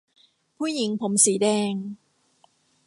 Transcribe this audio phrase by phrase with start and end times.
[0.57, 1.73] ผู้หญิงผมสีแดง